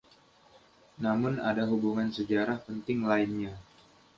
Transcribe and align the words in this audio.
Namun 1.01 1.33
ada 1.49 1.61
hubungan 1.71 2.09
sejarah 2.17 2.57
penting 2.67 2.99
lainnya. 3.09 3.53